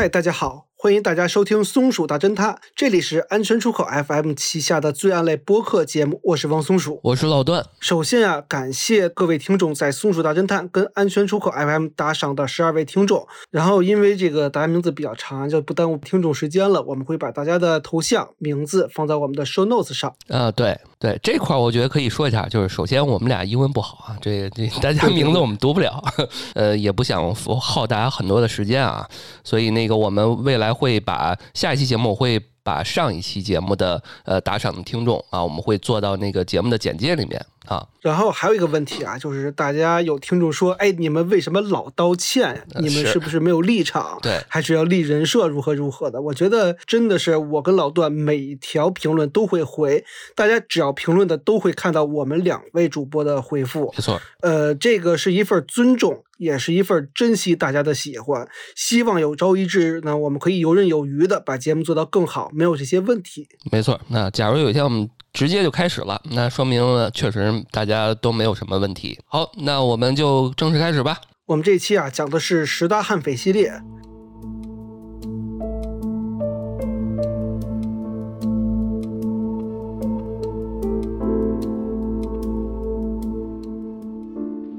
[0.00, 6.98] 嗨，大家好，欢迎大家收听《松鼠大侦探》，这里是安全出口 FM 旗下的罪案类播客节目，我是王松鼠。
[7.02, 7.62] 我是老段。
[7.80, 13.28] 首先啊，感谢各位听众在《松鼠大侦探》跟安全出口 FM 打赏的十二位听众。
[13.50, 20.10] 然后因为这个大家名字比较长，就不耽误听众时间了，我们会把大家的头像、名字放在我们的 show notes 上。
[20.28, 26.02] 啊，对对，这块儿我觉得可以说一下，就是首先我们俩英文不好啊，这这大家 名字我们读不了，
[26.56, 29.06] 呃，也不想耗大家很多的时间啊，
[29.44, 37.44] 所以那个我们未来会把下一期节目我会把上一期节目的呃打赏的听众啊，我们会做到那个节目的简介里面。
[37.70, 37.86] 啊。
[38.00, 42.66] 然后还有一个问题啊，就是大家有听众说，哎，你们为什么老道歉？
[42.80, 44.18] 你们是是不是没有立场？
[44.22, 46.20] 对还是要立人设，如何如何的？
[46.20, 53.92] 我觉得真的是我跟老段每条评论都会回，大家只要评论的都会看到我们两位主播的回复。
[53.96, 58.48] 没错，呃，这个是一份尊重，也是一份珍惜大家的喜欢。
[58.74, 63.46] 希望有朝一日呢，我们可以游刃有余的把节目做到更好，没有这些问题。
[63.70, 64.00] 没错。
[64.08, 69.18] 那假如有一天我们直接就开始了，那说明了确实大家都没有什么问题。
[69.26, 71.20] 好，那我们就正式开始吧。
[71.46, 73.80] 我们这期啊讲的是十大悍匪系列。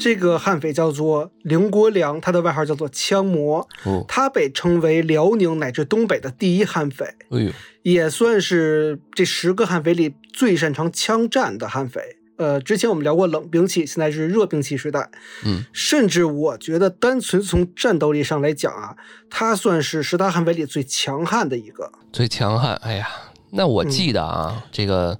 [0.01, 7.51] 这个悍匪叫做凌国良，他的外号叫做枪魔，哦，他被称为辽宁乃至东北的第一悍匪，哎呦，
[7.83, 12.01] 也算是这十个悍匪里最擅长枪战的悍匪。
[12.37, 15.11] 呃，之前我们聊过冷兵器，现在是热兵器时代。
[15.45, 18.97] 嗯，甚至我觉得单纯从战斗力上来讲啊，
[19.29, 21.91] 他算是十大悍匪里最强悍的一个。
[22.11, 23.07] 最强悍，哎呀，
[23.51, 25.15] 那我记得啊，这个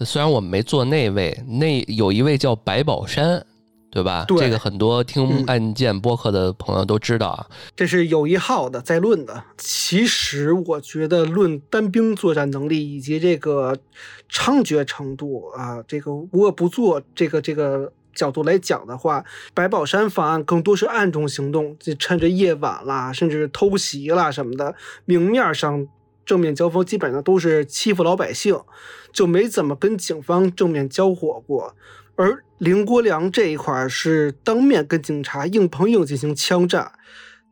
[0.00, 3.46] 虽然我们没做那位，那有一位叫白宝山，
[3.94, 4.24] 对吧？
[4.26, 7.46] 对这个很多听嗯案件播客的朋友都知道啊。
[7.76, 9.44] 这是有一号的在论的。
[9.56, 13.78] 其实我觉得论单兵作战能力以及这个
[14.28, 25.86] 猖獗程度啊，这个无恶不作这个这个角度来讲的话，白宝山方案更多是暗中行动，就趁着夜晚啦，甚至偷袭啦什么的，明面上。
[26.26, 28.58] 正面交锋基本上都是欺负老百姓，
[29.12, 31.76] 就没怎么跟警方正面交火过。
[32.16, 36.92] 而林国良这一块是当面跟警察硬碰硬进行枪战，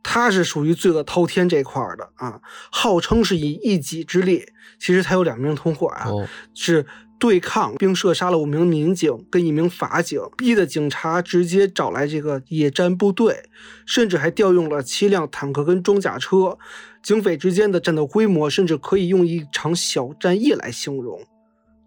[0.01, 2.39] 他是属于罪恶滔天这块的啊，
[2.71, 4.45] 号称是以一己之力，
[4.79, 6.85] 其实他有两名同伙啊，哦，是
[7.19, 13.43] 对抗并射杀了五名民警跟一名法警，逼得警察直接找来这个野战部队，
[13.85, 16.57] 甚至还调用了七辆坦克跟装甲车。
[17.01, 21.21] 警匪之间的战斗规模，甚至可以用一场小战役来形容。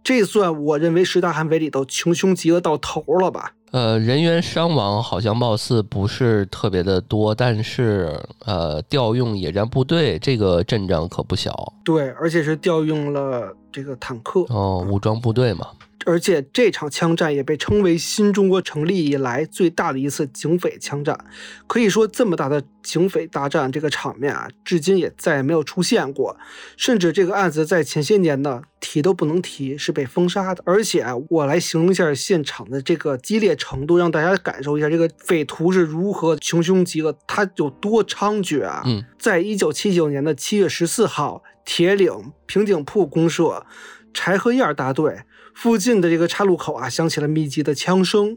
[0.07, 3.51] 这算我认为十大悍匪里头穷凶极恶到头了吧？
[3.73, 14.41] 呃，人员伤亡好像貌似不是特别的多，但是呃，调用野战部队这个阵仗可不小对，而且是调用了这个坦克。
[14.49, 15.67] 哦，武装部队嘛。
[16.07, 21.19] 而且这场枪战也被称为新中国成立以来最大的一次警匪枪战。
[21.67, 26.37] 可以说，这么大的警匪大战这个场面啊，至今也再也没有出现过。
[26.77, 30.63] 甚至这个案子在前些年呢，提都不能提，是被封杀的。
[30.65, 38.85] 而且啊，我来形容一下现场的这个激烈程度，让大家感受一下这个匪徒是如何穷凶极恶，他有多猖獗啊！
[38.87, 43.67] 嗯，在一九七九年的七月十四号，铁岭平井铺公社
[44.15, 45.25] 柴禾燕大队。
[45.53, 48.37] 附近的这个岔路口啊，响起了密集的枪声，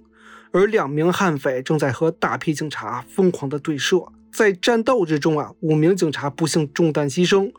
[0.51, 4.05] 而两名悍匪正在和大批警察疯狂的对射。
[4.31, 7.51] 在战斗之中啊，五名警察不幸中弹牺牲，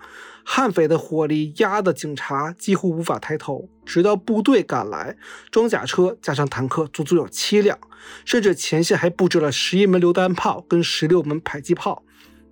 [0.45, 3.69] 悍匪的火力压得警察几乎无法抬头。
[3.85, 5.17] 直到部队赶来，
[5.51, 7.79] 装甲车加上坦克足足有七辆，
[8.25, 12.03] 甚至前线还布置了十一门榴弹炮跟十六门迫击炮。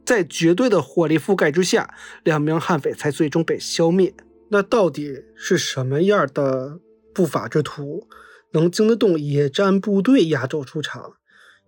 [0.08, 4.14] 在绝对的火力覆盖之下，两名悍匪才最终被消灭。
[4.48, 6.80] 那到底是什么样的？
[7.12, 8.08] 不法之徒
[8.52, 11.12] 能经得动野战部队压轴出场，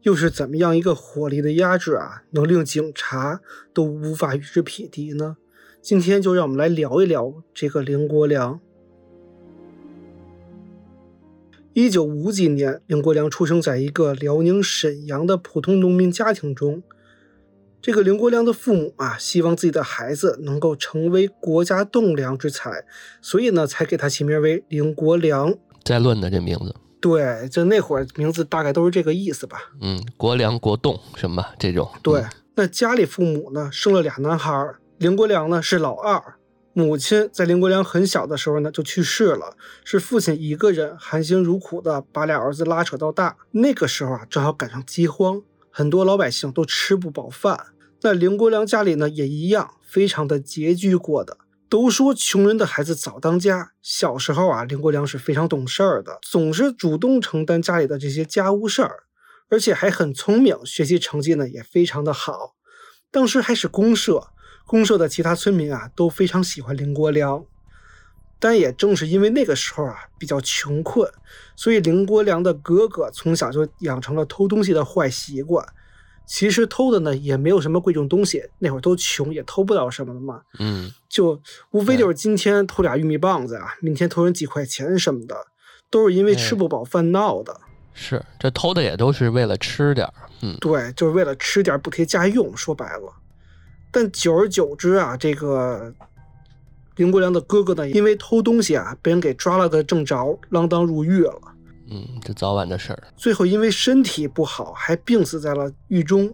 [0.05, 3.43] 又是怎么样一个火力的压制啊，能令警察
[3.75, 5.37] 都无法与之匹敌呢？
[5.83, 8.59] 今天就让我们来聊一聊这个林国良。
[11.75, 16.83] 一九五几年，林国良出生在一个辽宁沈阳的普通农民家庭中。
[17.83, 22.85] 这个林国良的父母啊，希望自己的孩子能够成为国家栋梁之才，
[23.23, 25.55] 所以呢，才给他起名为林国良。
[25.83, 29.73] 在论的这名字，对，就那会儿名字大概都是这个意思吧。
[29.81, 31.91] 嗯，国良、国栋什么这种。
[32.03, 36.23] 对嗯，那家里父母呢，生了俩男孩儿，凌国良呢是老二。
[36.73, 43.37] 母亲在林国良很小的时候呢就去世了，是父亲一个人含辛茹苦的把俩儿子拉扯到大。
[43.51, 47.67] 那个时候啊，正好赶上饥荒，很多老百姓都吃不饱饭。
[48.03, 51.37] 那林国良家里呢也一样，非常的拮据过的。
[51.69, 59.05] 都说穷人的孩子早当家，小时候啊，林国良是非常懂事儿的，总是主动承担家里的这些家务事儿，
[59.49, 62.57] 而且还很聪明，学习成绩呢也非常的好。
[63.13, 64.29] 当时还是公社，
[64.67, 67.45] 公社的其他村民啊都非常喜欢林国良。
[68.41, 71.09] 但也正是因为那个时候啊比较穷困，
[71.55, 75.65] 所以林国良的哥哥从小就养成了偷东西的坏习惯。
[76.27, 80.41] 其实偷的呢也没有什么贵重东西，那会儿都穷，也偷不了什么的嘛。
[80.61, 81.41] 嗯，就
[81.73, 85.37] 无非就是今天偷俩玉米棒子啊，明天偷人几块钱什么的，
[85.91, 87.61] 都是因为吃不饱饭闹的。
[87.93, 90.15] 是，这偷的也都是为了吃点儿。
[90.43, 92.57] 嗯，对，就是为了吃点补贴家用。
[92.57, 93.13] 说白了，
[93.91, 95.93] 但久而久之啊，这个
[97.01, 101.41] 林国良的哥哥呢，因为偷东西啊，被人给抓了个正着，锒铛入狱了。
[101.91, 103.03] 嗯，这早晚的事儿。
[103.17, 106.31] 最后因为身体不好，还病死在了狱中。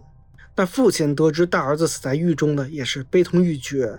[0.57, 3.97] 那父亲得知大儿子死在狱中呢，也是悲痛欲绝。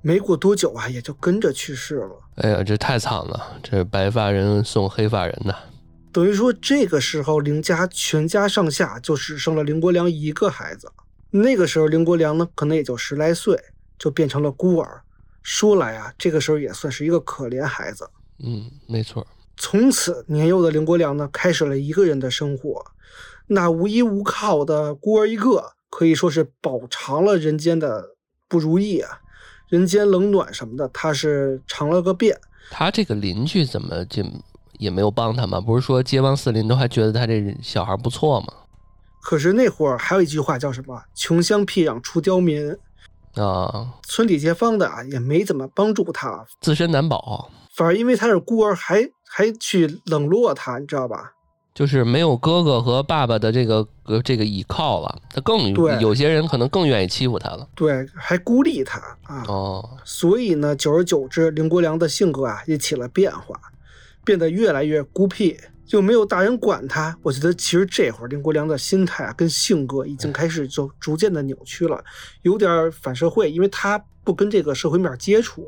[0.00, 2.10] 没过多久啊，也就跟着去世了。
[2.34, 3.60] 哎呀，这太惨了！
[3.62, 5.54] 这白发人送黑发人呐。
[6.10, 10.90] 等于说，这个时候林家全家上下就只剩了林国良一个孩子。
[11.30, 13.56] 那个时候，林国良呢，可能也就十来岁，
[13.96, 15.00] 就变成了孤儿。
[15.42, 18.08] 说来啊，这个时候也算是一个可怜孩子。
[18.44, 19.26] 嗯，没错。
[19.56, 22.84] 从此，年幼的林国良呢，开始了一个人的生活。
[23.48, 28.14] 那无依无靠的孤儿一个，可以说是饱尝了人间的
[28.48, 29.20] 不如意啊，
[29.68, 32.40] 人间冷暖什么的，他是尝了个遍。
[32.70, 34.24] 他这个邻居怎么就
[34.78, 35.60] 也没有帮他吗？
[35.60, 38.46] 不是说街坊四邻都还觉得他这小孩不错吗？
[39.20, 42.76] 可是那会儿还有一句话叫什么？“穷乡僻壤出刁民”
[43.34, 47.50] 啊，村里街坊的啊也没怎么帮助他，自身难保。
[47.74, 51.32] 反而因为他是孤儿，还还去冷落他，你知道吧？
[51.74, 57.66] 就是没有哥哥和爸爸的这个呃这个依靠了，他更有些人可能更愿意欺负他了。
[57.74, 59.42] 对，还孤立他啊。
[59.48, 59.90] 哦。
[60.04, 63.58] 所以呢，久而久之，林国良的性格啊也起了变化，
[64.22, 65.56] 变得越来越孤僻，
[65.86, 67.16] 就没有大人管他。
[67.22, 72.02] 我觉得其实这会儿林国良的心态啊跟性格已经开始就逐渐的扭曲了，
[72.42, 75.66] 有点反社会，因为他不跟这个社会面接触。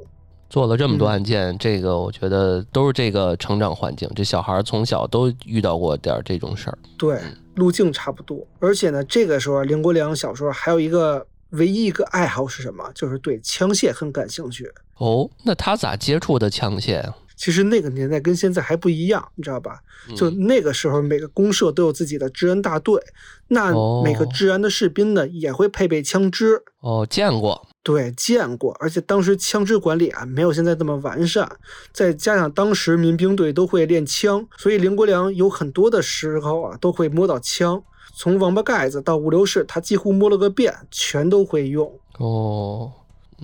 [0.50, 6.78] 做了这么多案件，这个我觉得都是这个成长环境，这小孩从小都遇到过点这种事儿。
[6.96, 7.20] 对，
[7.56, 8.46] 路径差不多。
[8.60, 12.88] 而且呢，这个时候林国良小时候还有一个唯一一个爱好是什么？
[12.94, 14.70] 就是对枪械很感兴趣。
[14.98, 17.16] 哦，那他咋接触的枪械啊？
[17.36, 19.80] 其实那个年代跟现在还不一样，你知道吧？
[20.16, 23.02] 就那个时候，每个公社都有自己的治安大队，
[23.48, 23.72] 那
[24.02, 26.62] 每个治安的士兵呢也会配备枪支。
[26.80, 27.66] 哦，见过。
[27.82, 31.50] 对，见过，而且当时枪支管理啊没有现在这么完善，
[31.92, 37.82] 再加上当时民兵队都会练枪，所以林国良有很多的时候啊都会摸到枪，
[38.16, 41.92] 从王八盖子到五六式，他几乎摸了个遍，全都会用。
[42.18, 42.90] 哦，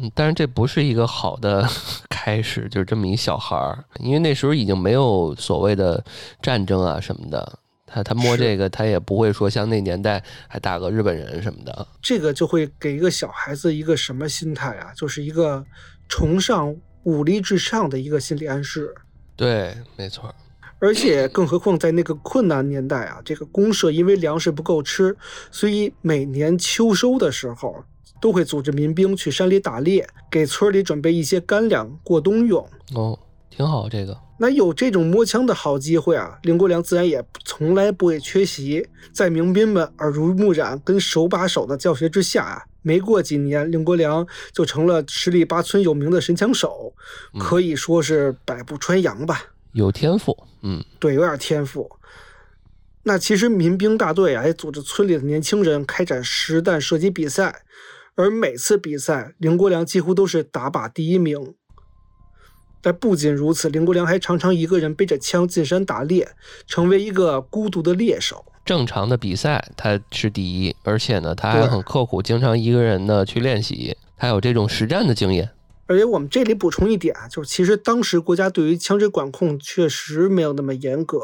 [0.00, 1.68] 嗯，但是这不是一个好的
[2.08, 6.02] 开始，就是这么一小孩儿，因为那时候已经没有所谓的
[6.40, 7.58] 战争啊什么的。
[7.92, 11.84] 他他摸这个，他也不会说像那年代还打个日本人什么的。
[12.00, 14.92] 这个就会给一个小孩子一个什么心态啊？
[14.94, 15.64] 就是一个
[16.08, 16.72] 崇尚
[17.02, 18.94] 武力至上的一个心理暗示。
[19.34, 20.32] 对，没错。
[20.78, 25.16] 而且更何况在那个困难年代啊，这个公社因为粮食不够吃，
[25.50, 27.84] 所以每年秋收的时候
[28.20, 32.68] 都会组织民兵去山里打猎，给村里准备一些干粮过冬用。
[32.94, 34.16] 哦，挺好这个。
[34.38, 38.88] 那有这种摸枪的好机会啊，林国良自然也从来不会缺席。
[39.12, 46.94] 在民兵们耳濡目染跟手把手的教学之下啊，没过几年，林国良就成了十里八村有名的神枪手，
[47.38, 49.42] 可以说是百步穿杨吧。
[49.72, 51.90] 有天赋，嗯，对，有点天赋。
[53.02, 57.62] 那其实民兵大队啊，也组织村里的年轻人开展实弹射击比赛，
[58.20, 61.54] 而每次比赛，林国良几乎都是打靶第一名。
[62.82, 66.28] 但不仅如此，林国良还常常一个人背着枪进山打猎，
[66.66, 68.44] 成为一个孤独的猎手。
[68.64, 75.50] 正常的比赛他是第一，而且呢，他还很刻苦，经常一个人呢去练习，他有这种实战的经验。
[75.86, 81.18] 而且我们这里补充一点啊，就是其实当时国家对于枪支管控确实没有那么严格。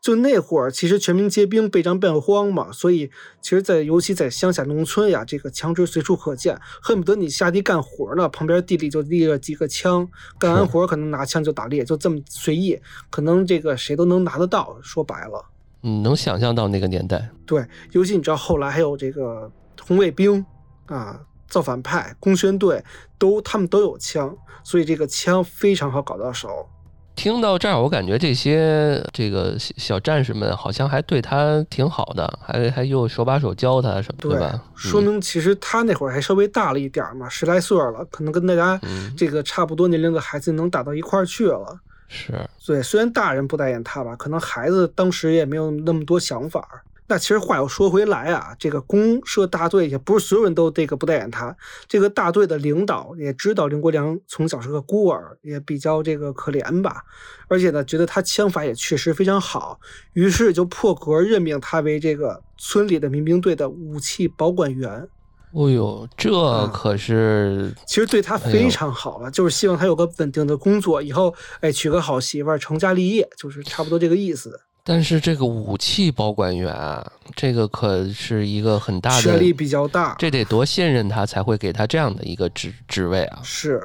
[0.00, 3.10] 就那会儿，其实全民皆兵，备战备荒嘛，所以
[3.40, 12.78] 其实，在尤其在乡下农村呀，这个枪支随处可见，恨不得你下地干活呢，旁边地里就立了几个枪，干完活可能拿枪就打猎，就这么随意，
[13.10, 14.78] 可能这个谁都能拿得到。
[14.82, 15.44] 说白了，
[15.82, 17.28] 嗯，能想象到那个年代。
[17.44, 19.50] 对，尤其你知道后来还有这个
[19.82, 20.44] 红卫兵
[20.86, 22.84] 啊、造反派、工宣队，
[23.18, 26.68] 都他们都有枪，所以这个枪非常好搞到手。
[27.16, 34.62] 听到这儿，我感觉这些这个小小战士们好像还对他挺好的，还还又手把手教他什么，对吧？
[34.76, 41.80] 说明其实他那会儿还稍微大了一点儿嘛，十来岁了，可能跟大家嗯，这个差不多年龄的孩子能打到一块儿去了。
[42.08, 42.32] 是，
[42.64, 46.82] 对，虽然大人不待见他吧，可能孩子当时也没有那么多想法儿。
[47.08, 51.56] 那其实话又说回来啊，这个公社大队也不是所有人都这个不待见他。
[51.86, 57.02] 这个大队的领导也知道林国良从小是个孤儿，也比较这个可怜吧，
[57.48, 59.78] 而且呢，觉得他枪法也确实非常好，
[60.14, 65.08] 于是就破格任命他为这个村里的民兵队的武器保管员。
[65.52, 74.60] 哦呦，这啊可是其实对他非常好了，就是希望他有个稳定的工作，以后哎娶个好媳妇儿，成家立业，就是差不多这个意思。
[74.88, 83.40] 但是这个武器保管员啊，这个可是一个很大的权力比较大，这得多信任他才会给他这样的一个职职位啊！
[83.42, 83.84] 是，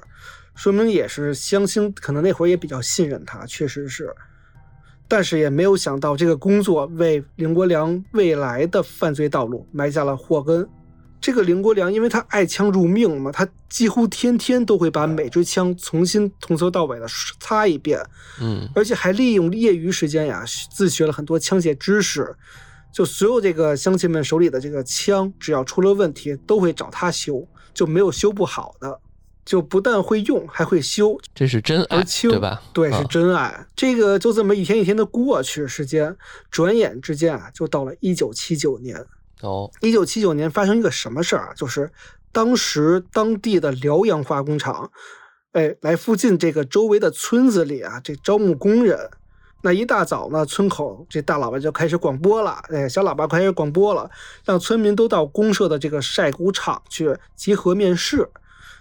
[0.54, 4.14] 说明也是乡亲，可能那会儿也比较信任他，确实是。
[5.08, 10.70] 但是也没有想到，这个工作为林国良未来的犯罪道路埋下了祸根。
[11.22, 17.06] 这个林国良，因为他爱枪如命嘛，他几乎天天都会把每支枪重新从头到尾的
[17.40, 18.04] 擦一遍，
[18.42, 22.36] 嗯，而且还利用业余时间呀，自学了很多枪械知识。
[22.92, 29.00] 就所有这个乡亲们手里的这个枪，只要出了问题，都会找他修，就没有修不好的。
[29.44, 32.62] 就不但会用，还会修，这是真爱对吧？
[32.74, 33.66] 对，啊是真爱。
[33.76, 36.16] 这个就这么一天一天的过去，时间
[36.52, 39.04] 转眼之间啊，就到了一九七九年。
[39.42, 41.54] 哦，一九七九年发生一个什么事儿啊？
[41.56, 41.92] 就是
[42.32, 44.92] 当时当地的辽阳化工厂，
[45.54, 49.10] 哎，来附近这个周围的村子里啊，这招募工人。
[49.64, 54.10] 那一大早呢，村口这大喇叭就开始广播了，哎，小喇叭开始广播了，
[54.44, 58.28] 让村民都到公社的这个晒谷场去集合面试。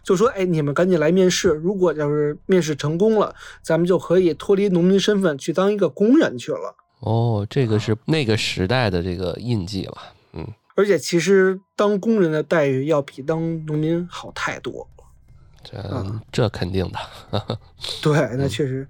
[0.02, 1.50] 就说，哎，你们赶紧来面试。
[1.50, 6.74] 如果要是面试成功了，咱们就可以脱离农民身份，去当一个工人去了。
[7.00, 9.98] 哦，这个是那个时代的这个印记了。
[10.80, 14.88] 嗯，而且其实当工人的待遇要比当农民好太多。
[15.62, 17.58] 这嗯这肯定的。
[18.00, 18.88] 对，那确实，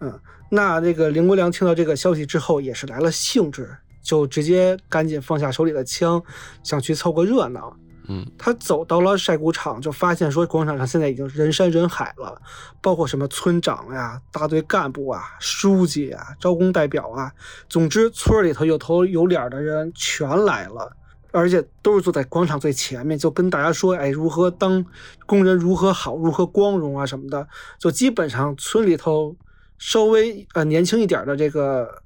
[0.00, 0.20] 嗯，
[0.50, 6.22] 那这个林国良听到这个消息之后，也是来了兴致，就直接赶紧放下手里的枪，
[6.62, 7.76] 想去凑个热闹。
[8.08, 12.40] 嗯，他走到了晒谷场，就发现说广场上现在已经人山人海了，
[12.80, 17.32] 包括什么村长呀、大队干部啊、书记啊、招工代表啊，
[17.68, 20.96] 总之村里头有头有脸的人全来了。
[21.32, 24.84] 而且都是坐在广场最前面，就跟大家说，哎，如何当
[25.26, 27.48] 工人，如何好，如何光荣啊什么的。
[27.78, 29.34] 就基本上村里头
[29.78, 32.02] 稍微呃年轻一点的这个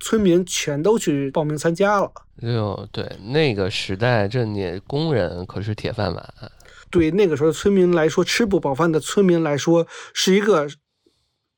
[0.00, 2.10] 村民全都去报名参加了。
[2.40, 6.34] 哟对那个时代，这你工人可是铁饭碗。
[6.90, 10.66] 对那个时候村民来说，吃不饱饭的村民来说，是一个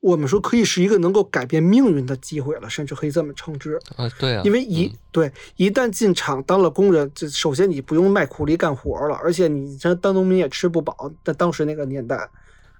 [0.01, 3.79] 我们说可以是一个能够改变命运的机会了，甚至可以这么称之。
[3.95, 11.11] 啊，对啊，因为一、嗯对一旦进厂当了工人，这首先你不用卖苦力干活了，而且你这当农民也吃不饱。
[11.23, 12.15] 在当时那个年代，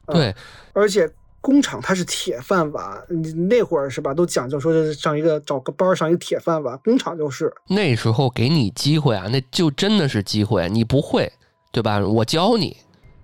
[0.05, 0.33] 啊对，
[0.73, 1.09] 而且
[1.41, 7.53] 工厂它是铁饭碗，你那会儿是吧，都讲究说是上一个找个班上一个铁饭碗，工厂就是。
[7.67, 10.69] 那时候给你机会啊，那就真的是机会。
[10.69, 11.31] 你不会，
[11.71, 11.99] 对吧？
[11.99, 12.77] 我教你，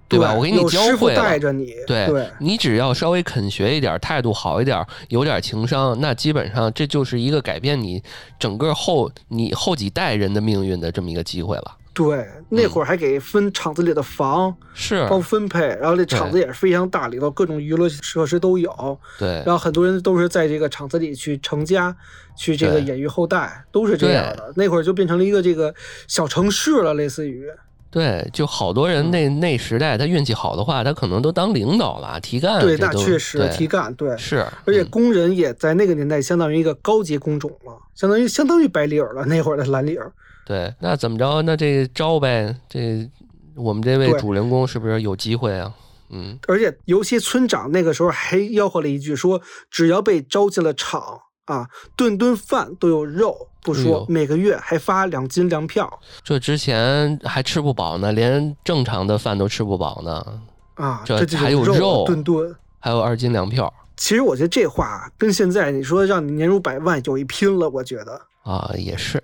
[0.07, 0.33] 对吧？
[0.33, 1.21] 我给你教会了。
[1.21, 8.01] 带着你，对对你只要稍微肯学一点，态度好一点，有点情商，那基本上这就是一个改变你
[8.39, 11.77] 整个后你后几代人的命运的这么一个机会了。
[11.93, 21.95] 对，那会儿还给分厂子里的房，是，包分配，然后这厂子也是非常大，里头各种娱乐设施都有，对然后很多人都是在这个厂子里去成家，
[22.37, 24.53] 去这个对养育后代，都是这样的。
[24.55, 25.73] 那会儿就变成了一个这个
[26.07, 27.47] 小城市了，类似于。
[27.89, 32.59] 对，就好多嗯人那那时代他运气好的话，他可能都当领导了、提干。
[32.59, 34.15] 对，那确实提干，对。
[34.17, 39.99] 是，而且嗯工人也在那个年代相当于一个高级工种了，相当于相当于白领了，那会儿的蓝领。
[40.45, 41.41] 对，那怎么着？
[41.41, 43.09] 那这招呗，这
[43.55, 45.73] 我们这位主人公是不是有机会啊？
[46.09, 51.01] 嗯，而且尤其村长那个时候还吆喝了一句说，只要被招进了厂
[51.47, 55.91] 啊，顿顿饭都有肉，不说哎，每个月还发两斤粮票
[56.23, 60.41] 这之前还吃不饱呢，连正常的饭都吃不饱呢，
[60.75, 62.55] 啊，这这还有肉顿顿。
[62.79, 69.21] 还有二斤粮票其实我觉得这话跟现在你说让你年入百万有一拼了，我觉得啊，也是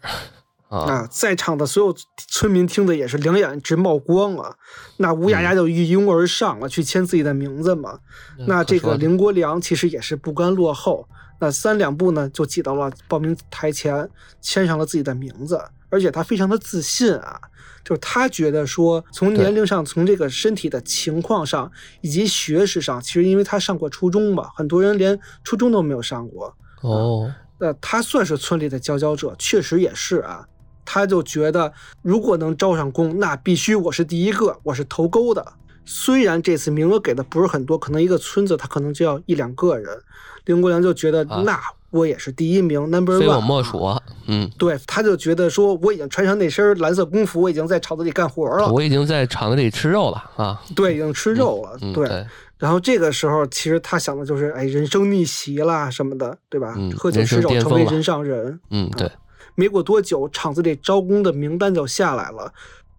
[0.69, 4.55] 啊，啊，在场的所有村民听的也是两眼直冒光啊，
[4.97, 7.99] 那乌压嗯压就一拥而上了，去签自己的名字嘛。
[8.47, 11.07] 那这个林国良其实也是不甘落后，
[11.39, 14.09] 那三两步呢就挤到了报名台前，
[14.41, 17.39] 签上了自己的名字，而且他非常的自信啊，
[17.83, 21.71] 就是他觉得说，从年龄上，从这个身体的情况上，
[22.01, 26.55] 以及学识上，其实因为他上过初中嘛，很多人连初中都没有上过。
[26.81, 30.47] 哦，那他算是村里的佼佼者，确实也是啊。
[30.85, 31.71] 他就觉得，
[32.01, 35.53] 如果能招上工，那必须我是第一个，我是头钩的。
[35.85, 40.01] 虽然这次名额给的不是很多，可能一个村子他可能就要一两个人，
[40.45, 41.59] 林国良就觉得那
[41.89, 43.85] 我也是第一名，number one，非我莫属。
[44.27, 50.61] 嗯，对，他就觉得说我已经穿上那身蓝色工服，我已经在厂子里干活了，我已经在厂子里吃肉了啊。
[50.75, 51.77] 对，已经吃肉了。
[51.93, 52.25] 对。
[52.57, 56.73] 然后这个时候，其实他想的就是，哎，人生逆袭啦什么的，对吧？
[56.97, 58.57] 喝酒吃肉成为人上人。
[58.69, 59.11] 嗯，对。
[59.55, 62.51] 没过多久，厂子里招工的名单就下来了，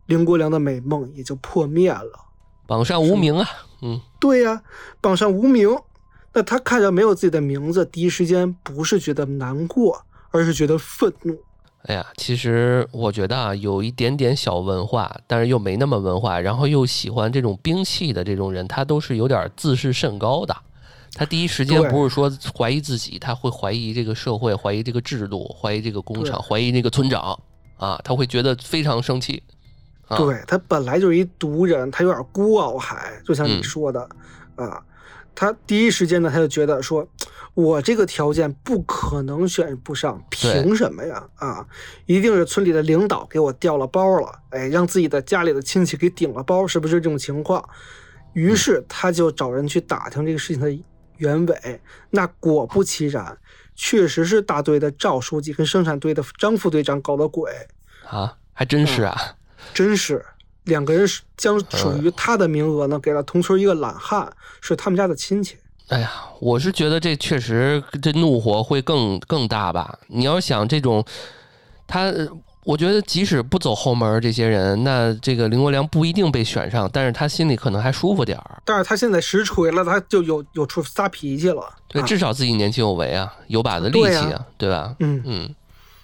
[0.06, 2.10] 林国良的美梦也就破灭了。
[2.66, 3.48] 榜上无名啊！
[3.82, 4.62] 嗯，对呀，
[5.00, 5.68] 榜上无名。
[6.32, 11.38] 那他看着没有自己的名字，第一时间不是觉得难过，而是觉得愤怒。
[11.82, 20.56] 哎呀，其实我觉得啊，有一点点小文化，但是又没那么文化，然后又喜欢这种兵器的这种人，他都是有点自视甚高的。
[21.12, 27.38] 他第一时间不是说怀疑自己，他会怀疑这个社会，怀疑这个制度，怀疑这个工厂，怀疑那个村长
[27.76, 29.40] 啊，他会觉得非常生气。
[30.16, 34.08] 对他本来就是一毒人，他有点孤傲，还就像你说的
[34.56, 34.82] 啊，
[35.34, 37.06] 他第一时间呢，他就觉得说，
[37.54, 41.26] 我这个条件不可能选不上，凭什么呀？
[41.36, 41.66] 啊，
[42.06, 47.66] 一定是村里的领导给我调了包了，哎，让自己的家里的亲戚给顶了包，是不是这种情况？
[48.34, 50.84] 于是他就找人去打听这个事情的
[51.16, 51.80] 原委，
[52.10, 53.38] 那果不其然，
[53.74, 57.50] 确实是大队的赵书记跟生产队的张副队长搞的鬼
[58.06, 59.16] 啊，还真是啊。
[59.72, 60.24] 真是
[60.64, 61.06] 两个人
[61.36, 64.30] 将属于他的名额呢，给了同村一个懒汉，
[64.60, 65.56] 是他们家的亲戚。
[65.88, 69.98] 哎呀，我是觉得这确实这怒火会更更大吧。
[70.08, 71.04] 你要想这种，
[71.86, 72.10] 他
[72.64, 78.62] 我觉得即使不走后门，这些人那这个林国良不一定被选上，但是他心里可能还舒服点儿。
[78.64, 81.62] 但是他现在实锤了，他就有有出撒脾气了。
[81.88, 84.96] 对，至少自己年轻有为啊，有把子力气啊，对吧？
[85.00, 85.54] 嗯嗯。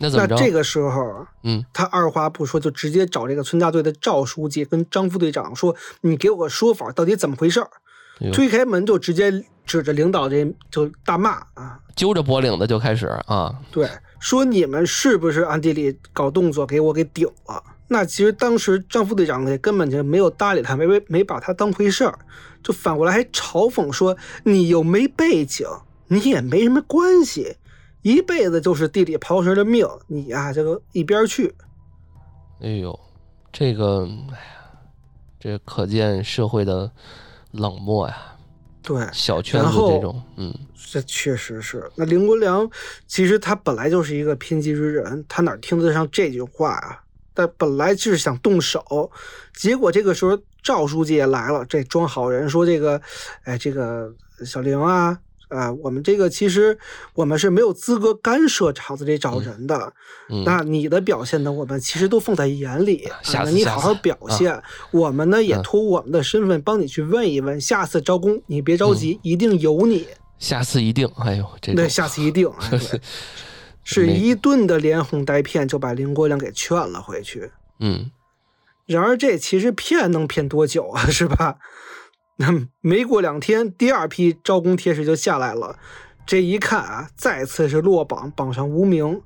[0.09, 7.62] 那这个时候，嗯，他二话不说就直接找这个村大队的赵书记跟张副队长说：“你给我个说法，到底怎么回事？”
[8.33, 17.62] 推开门就直接指着领导这就大骂啊，揪着脖领子就开始啊，对，说你们是不是暗地里搞动作给我给顶了？
[17.88, 22.18] 那其实当时张副队长也根本就没有搭理他，没没没把他当回事儿，
[22.62, 25.66] 就反过来还嘲讽说：“你又没背景，
[26.09, 27.57] 你也没什么关系。”
[28.02, 31.54] 一辈子就是地里刨食的命，你呀，这个一边去。
[32.60, 32.98] 哎呦，
[33.52, 34.80] 这个，哎呀，
[35.38, 36.90] 这可见社会的
[37.50, 38.16] 冷漠呀。
[38.82, 40.54] 对，小圈子这种，嗯，
[40.90, 41.90] 这确实是。
[41.94, 42.68] 那林国良
[43.06, 47.02] 其实他本来就是一个偏激之人，他哪听得上这句话啊？
[47.34, 49.10] 但本来就是想动手，
[49.54, 53.00] 结果这个时候赵书记也来了，这装好人说这个，
[53.44, 54.10] 哎，这个
[54.44, 55.18] 小玲啊。
[55.50, 56.78] 啊，我们这个其实
[57.14, 59.92] 我们是没有资格干涉厂子里找人的。
[60.44, 61.52] 那你的表现呢？
[61.52, 63.08] 我们其实都放在眼里。
[63.22, 67.60] 下次你好好表现，我们呢也托我们的身份帮你去问一问。
[67.60, 70.06] 下次招工你别着急，一定有你。
[70.38, 71.06] 下次一定。
[71.18, 72.50] 哎呦，这对，下次一定。
[73.82, 77.50] 是一顿的连哄带骗就把林国良给劝了回去。
[77.80, 78.10] 嗯。
[78.86, 81.06] 然而这其实骗能骗多久啊？
[81.06, 81.56] 是吧？
[82.40, 82.46] 那
[82.81, 85.79] 没过两天，第二批招工贴士就下来了。
[86.24, 89.20] 这一看啊，再次是落榜，榜上无名。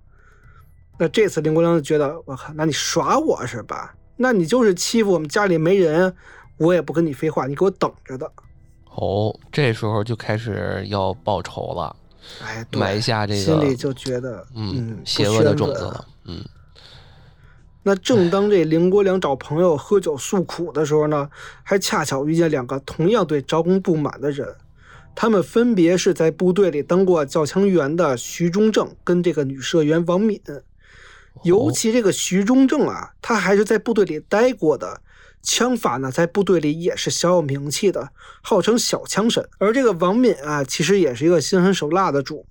[0.99, 3.95] 那这次林国良就觉得，我靠，那你耍我是吧？
[4.17, 6.13] 那你就是欺负我们家里没人，
[6.57, 8.29] 我也不跟你废话，你给我等着的。
[8.97, 11.95] 哦，这时候就开始要报仇了，
[12.43, 16.45] 哎，埋下这个心里就觉得，嗯，邪恶的种子了，嗯。
[17.87, 21.29] 那正当这林国良找朋友喝酒诉苦的时候呢，
[21.63, 24.57] 还恰巧遇见两个同样对招工不满的人，
[25.15, 30.41] 他们分别是在部队里当过教枪员的徐忠正跟这个女社员王敏。
[31.43, 35.03] 尤其这个徐忠正啊，他还是在部队里待过的，
[35.43, 38.09] 枪法呢在部队里也是小有名气的，
[38.41, 39.47] 号称小枪神。
[39.59, 42.47] 而这个王敏啊，其实也是一个心狠手辣的主。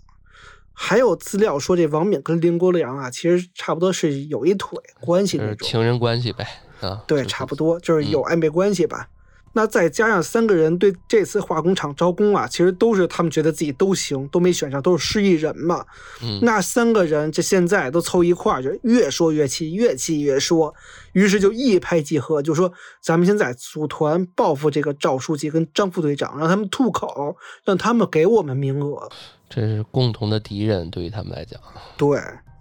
[0.73, 6.45] 还有资料说，这王敏跟林国良啊，其实差不多是有一腿关系那种情人关系呗，
[6.81, 9.07] 啊，对，差不多就是有暧昧关系吧。
[9.55, 15.85] 那再加上三个人对这次化工厂招工啊，其实都是他们觉得自己都行，都没选上，都是失意人嘛。
[16.23, 20.73] 嗯，那三个人这现在都凑一块儿，就越说越气，越气越说，
[21.11, 29.07] 于是就一拍即合，就说咱们现在组团报复这个赵书记跟张副队长，让他们吐口，让他们给我们名额。
[29.53, 31.61] 这是共同的敌人，对于他们来讲。
[31.95, 32.19] 对，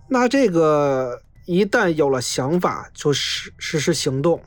[0.08, 4.42] 那这个一旦有了想法，就实实施行动。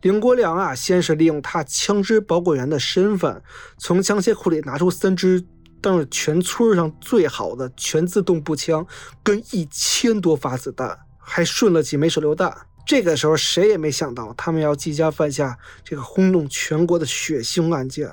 [0.00, 3.42] 林国良啊，先是利用他枪支保管员的身份，
[3.76, 5.44] 从枪械库里拿出三支
[5.82, 8.86] 当时全村上最好的全自动步枪，
[9.22, 12.56] 跟一千多发子弹，还顺了几枚手榴弹。
[12.86, 18.10] 这个时候，谁也没想到他们要即将犯下这个轰动全国的血腥案件。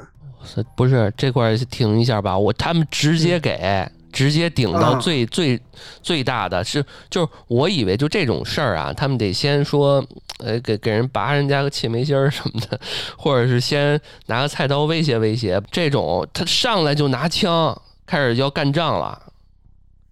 [0.75, 2.37] 不是这块停一下吧？
[2.37, 3.89] 我他们直接给。
[4.13, 5.57] 直接顶到最最
[6.03, 10.05] 最大的是，就是我以为就这种事儿啊，他们得先说，
[10.39, 12.77] 呃，给给人拔人家个气眉心儿什么的，
[13.17, 15.63] 或者是先拿个菜刀威胁威胁。
[15.71, 19.31] 这种他上来就拿枪开始要干仗了，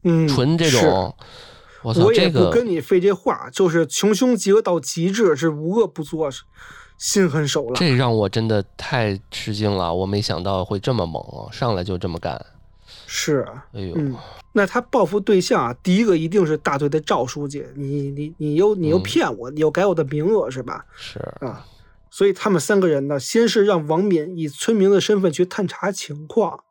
[0.06, 1.14] 嗯，纯这种，
[1.84, 6.30] 我操，这个不跟你费这话，就是穷凶极恶到极致，是无恶不作，
[7.00, 7.80] 心狠手辣。
[7.80, 12.46] 这让我真的太吃惊了，我没想到会这么猛，上来就这么干。
[13.08, 14.16] 是啊，哎呦，嗯，
[14.54, 20.86] 那他报复对象啊，第一个一定是大队的赵书记，你你你又你又骗我，你又改我的名额是吧？
[20.96, 21.66] 是啊，
[22.12, 26.64] 所以他们三个人呢，先是让王敏以村民的身份去探查情况，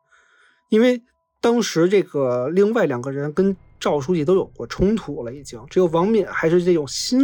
[0.69, 1.03] 因为
[1.41, 3.57] 当时这个另外两个人跟。
[3.79, 7.19] 赵书记都有过冲突了，已经只有王敏还是这种心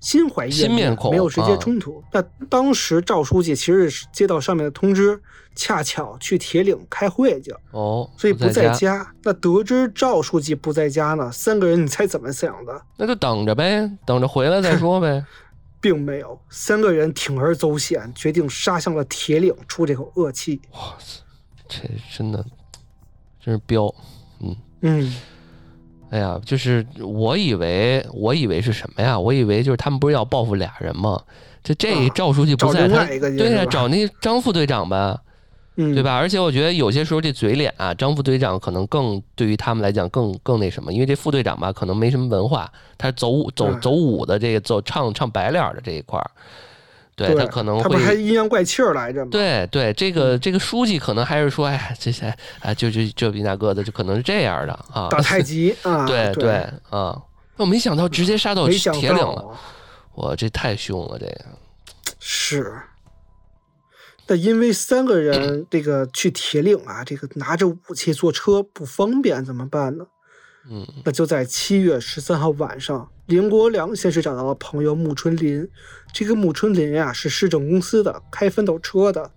[0.00, 2.02] 心怀新面孔，没有直接冲突。
[2.12, 5.20] 那当时赵书记其实是接到上面的通知，
[5.54, 9.14] 恰巧去铁岭开会去哦，所以不在家。
[9.22, 12.82] 那得知赵书记不在家呢，三个人你猜怎么想的？
[12.96, 15.24] 那就等着呗，等着回来再说呗。
[15.80, 20.58] 并没有，三个人铤而走险，决定杀向了铁岭，出这口恶气。
[20.72, 21.20] 哇塞，
[21.68, 21.80] 这
[22.16, 22.42] 真的
[23.38, 23.94] 真是彪，
[24.40, 25.14] 嗯嗯。
[26.14, 29.18] 哎呀，就是我以为，我以为是什么呀？
[29.18, 31.20] 我以为就是他们不是要报复俩人吗？
[31.64, 35.18] 这这赵书记不在，他对呀，找那张副队长呗，
[35.74, 36.14] 对吧？
[36.14, 46.30] 而且我觉得有些时候这嘴脸啊，张副队长可能更对于他们来讲更更那什么，因为这副队长吧，可能没什么文化，他是走舞走走舞的，这个走唱唱白脸的这一块儿。
[47.16, 49.28] 对他可能会，他不还阴阳怪气儿来着吗？
[49.30, 52.26] 对对，这个这个书记可能还是说，哎，这些
[52.60, 55.08] 啊，就就这逼那个的，就可能是这样的啊。
[55.08, 57.20] 打太极 啊，对对啊，
[57.56, 59.58] 我没想到直接杀到铁岭了，
[60.14, 61.44] 我这太凶了，这个
[62.18, 62.74] 是。
[64.26, 70.06] 那因为三个人 这个去铁岭啊，这个拿着武器坐车不方便，怎么办呢？
[70.70, 75.66] 嗯，那就在七月十三号晚上，林国良先是找到了朋友穆春林。
[76.12, 79.30] 这个穆春林呀，是市政公司的，开翻斗车的。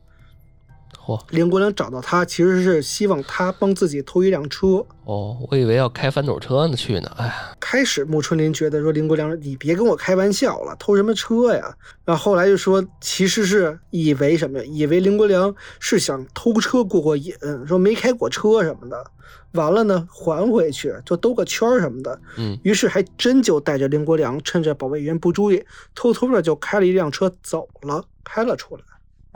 [1.07, 1.21] 嚯！
[1.29, 4.85] 林国良找到他，其实是希望他帮自己偷一辆车。
[5.05, 7.09] 哦，我以为要开翻斗车呢去呢。
[7.17, 11.73] 哎，开始穆春林觉得说林国良，你别跟我开玩笑了，偷什么车呀？
[12.03, 14.65] 然后后来就说，其实是以为什么呀？
[14.65, 17.33] 以为林国良是想偷车过过瘾，
[17.65, 19.11] 说没开过车什么的。
[19.53, 22.19] 完了呢，还回去就兜个圈儿什么的。
[22.37, 25.63] 嗯，于是还真就带着林国良，趁着保卫员不注意，
[25.95, 28.83] 偷偷的就开了一辆车走了，开了出来。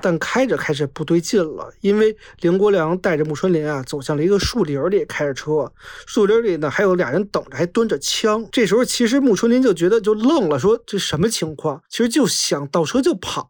[0.01, 5.71] 但开着开着不对劲了，因为林国良带着穆春林啊，走向了一个树林里，开着车，
[6.05, 8.45] 树林里呢还有俩人等着，还端着枪。
[8.51, 11.81] 这时候其实穆春林就觉得就愣了，说这什么情况？
[11.89, 13.49] 其实就想倒车就跑。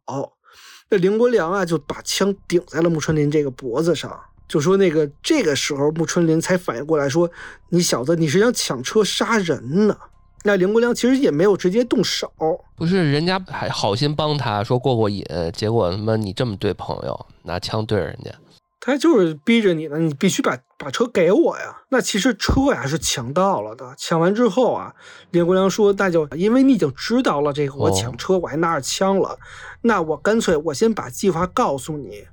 [0.90, 4.20] 那林国良啊就把枪顶在了穆春林这个脖子上。
[4.48, 7.32] 就说那个这个时候，穆春林才反应过来，说
[7.72, 9.96] ：“你小子，你是想抢车杀人呢？”
[10.44, 12.32] 那林国良其实也没有直接动手，
[12.76, 15.24] 不是人家还好心帮他说过过瘾，
[15.54, 18.32] 结果他妈你这么对朋友，拿枪对着人家，
[18.80, 21.78] 他就是逼着你呢，你必须把把车给我呀。
[21.90, 24.94] 那其实车呀是抢到了的，抢完之后啊，
[25.30, 29.38] 林国良说：“那就因为你已经知道了这个我抢车，我还拿着枪了，
[29.82, 32.24] 那我干脆我先把计划告诉你。”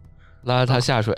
[0.44, 1.12] 拉他下水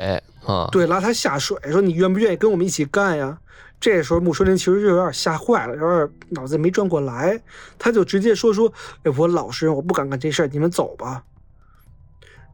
[0.45, 0.67] 啊！
[0.73, 3.39] 对，拉他下水，说你愿不愿意跟我们一起干呀？
[3.81, 7.43] 这时候穆春林其实就有点吓坏了，有点脑子没转过来，
[7.79, 8.71] 他就直接说说
[9.05, 11.25] ：“哎，我老实人，我不敢干这事儿，你们走吧。”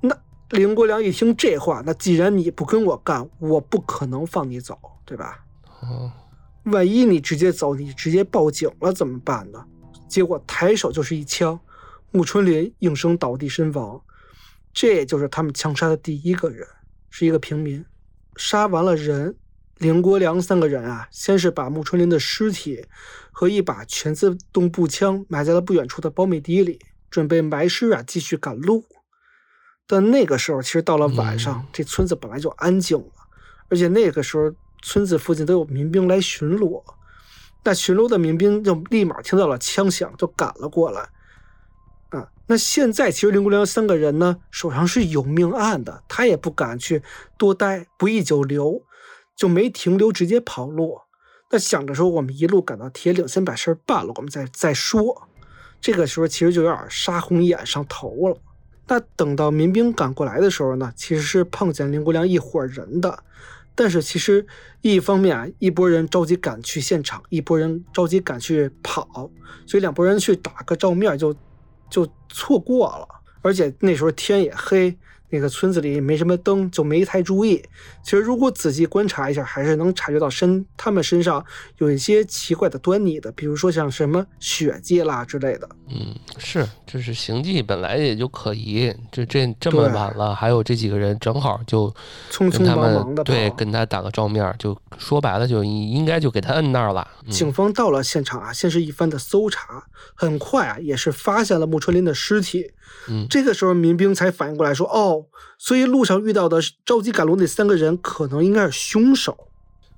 [0.01, 0.17] 那
[0.51, 5.45] 林国良一听这话，那既然你不跟我干，我不可能放你走，对吧？
[5.81, 6.13] 哦，
[6.67, 9.65] 万一你直接走，你直接报警了怎么办呢？
[10.09, 11.59] 结果抬手就是一枪，
[12.13, 14.01] 穆春林应声倒地身亡。
[14.73, 16.65] 这也就是他们枪杀的第一个人，
[17.11, 17.85] 是一个平民。
[18.37, 19.35] 杀完了人，
[19.79, 22.87] 林国良三个人啊，先是把穆春林的尸体
[23.31, 28.85] 和一把全自动步枪埋在了不远处的苞米地里，准备埋尸啊，继续赶路。
[29.87, 33.13] 但那个时候，其实到了晚上，这村子本来就安静了，
[33.69, 34.51] 而且那个时候
[34.83, 36.83] 村子附近都有民兵来巡逻，
[37.63, 41.03] 那巡逻的民兵就立马听到了枪响，就赶了过来。
[42.11, 47.03] 啊那现在其实林国良三个人呢手上是有命案的，他也不敢去
[47.37, 48.83] 多待，不宜久留，
[49.37, 50.99] 就没停留，直接跑路。
[51.51, 55.29] 那想着说，我们一路赶到铁岭，先把事儿办了，我们再再说。
[55.81, 58.37] 这个时候其实就有点杀红眼上头了。
[58.89, 63.23] 那等到民兵赶过来的时候呢，其实是碰见林国良一伙人的。
[63.75, 64.47] 但是其实
[64.81, 69.31] 一方面啊，一拨人着急赶去现场，一拨人着急赶去跑，
[69.67, 71.37] 所以两拨人去打个照面就
[71.91, 73.07] 就错过了。
[73.43, 74.97] 而且那时候天也黑。
[75.29, 77.63] 那个村子里没什么灯，就没太注意。
[78.03, 81.45] 其实如果仔细观察一下，还是能察觉到身他们身上
[81.79, 85.69] 有一些奇怪的端倪的，比如说像什么血迹啦之类的。
[85.89, 91.89] 嗯，是，就是行迹本来也就可疑，这这这么晚了，还有这几个人正好就
[92.31, 97.07] 匆匆忙忙的对跟他打个照面，就说白了就应该就给他摁那儿了。
[97.31, 99.85] 警方到了现场啊，先是一番的搜查，
[100.15, 102.71] 很快啊也是发现了穆春林的尸体。
[103.09, 105.27] 嗯，这个时候民兵才反应过来，说：“哦，
[105.59, 109.49] 所以路上遇到的着急赶路那三个人，可能应该是凶手。”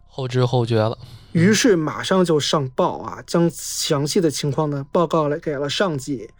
[0.06, 0.98] 后知后觉了，
[1.32, 6.30] 于是马上就上报啊，将详细的情况呢报告了给了上级。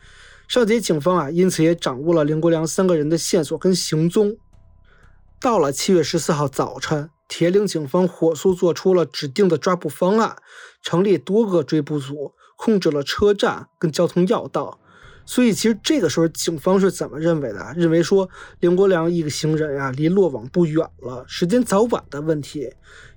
[0.49, 4.37] 上级警方啊，因此也掌握了林国良三个人的线索跟行踪。
[5.41, 10.37] 到了七月十四号早晨，铁岭警方火速做出了指定的抓捕方案，
[10.83, 14.81] 成立多个追捕组，控制了车站跟交通要道。
[15.31, 17.75] 所以，其实这个时候警方是怎么认为的？
[17.77, 18.27] 认为说
[18.61, 22.73] 林国良一个行人啊，离落网不远了，时间早晚的问题。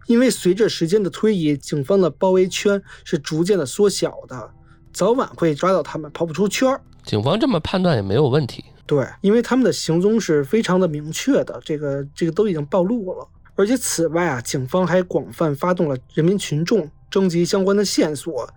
[0.08, 4.52] 因为随着时间的推移，警方的包围圈是逐渐的缩小的，
[4.92, 6.82] 早晚会抓到他们，跑不出圈儿。
[7.06, 8.66] 警方这么判断也没有问题。
[8.86, 13.26] 对，因为他们的行踪是非常的明确的，这个这个都已经暴露了。
[13.56, 18.50] 而且此外啊，警方还广泛发动了人民群众征集相关的线索。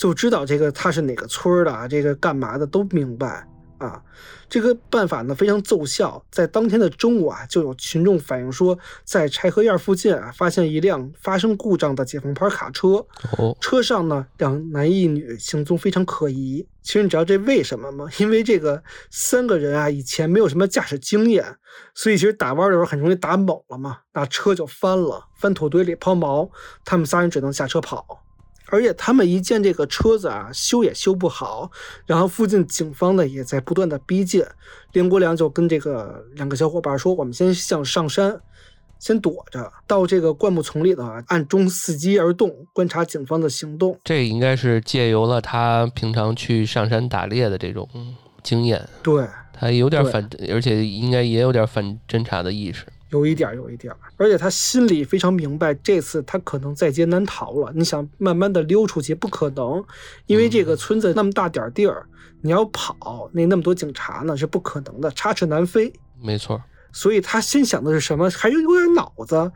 [0.00, 4.02] 就知道这个他是哪个村的啊，这个干嘛的都明白啊。
[4.48, 13.06] 这个办法呢非常奏效，在当天的中午啊，就有群众反映说，在柴河堰附近啊，发现一辆发生故障的解放牌卡车，
[13.60, 16.66] 车上呢两男一女行踪非常可疑。
[16.80, 18.06] 其实你知道这为什么吗？
[18.16, 21.44] 因为这个三个人啊以前没有什么驾驶经验，
[21.94, 26.48] 所以其实打弯的时候很容易打猛了嘛，那车就翻了，翻土堆里抛锚，
[26.86, 28.24] 他们仨人只能下车跑。
[28.70, 31.70] 而且他们一见这个车子啊，修也修不好，
[32.06, 34.44] 然后附近警方呢也在不断的逼近，
[34.92, 38.40] 林国良就跟这个两个小伙伴说：“我们先向上山，
[38.98, 47.88] 先躲着，到这个灌木丛里头暗中伺机而动，观察警方的行动。”这应该是借由了他平常去上山打猎的这种
[48.42, 52.86] 经验，对他有点反，而且应该也有点反侦查的意识。
[53.10, 57.72] 有一点，有一点，而且他心里非常明白，这次他可能在劫难逃了。
[57.74, 59.84] 你想慢慢的溜出去，不可能，
[60.26, 62.06] 因为这个村子那么大点地儿，
[62.40, 65.92] 你要跑，那那么多警察呢，是不可能的，插翅难飞。
[66.22, 68.30] 没错，所以他先想的是什么？
[68.30, 69.50] 还有有点脑子，